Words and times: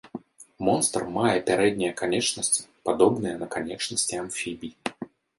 Монстр 0.67 1.01
мае 1.17 1.33
пярэднія 1.49 1.91
канечнасці, 2.01 2.61
падобныя 2.89 3.35
на 3.41 3.47
канечнасці 3.57 4.19
амфібій. 4.23 4.73